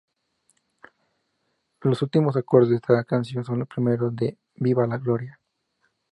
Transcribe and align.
Los 1.81 2.01
últimos 2.01 2.35
acordes 2.35 2.69
de 2.71 2.77
esta 2.77 3.03
canción 3.03 3.45
son 3.45 3.59
los 3.59 3.67
primeros 3.67 4.15
de 4.15 4.35
"¿Viva 4.55 4.87
la 4.87 4.97
Gloria? 4.97 5.39